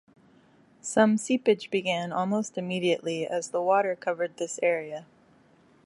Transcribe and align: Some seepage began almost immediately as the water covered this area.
Some 0.81 1.15
seepage 1.19 1.69
began 1.69 2.11
almost 2.11 2.57
immediately 2.57 3.27
as 3.27 3.49
the 3.49 3.61
water 3.61 3.95
covered 3.95 4.37
this 4.37 4.59
area. 4.63 5.05